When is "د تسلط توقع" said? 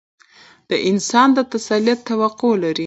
1.37-2.51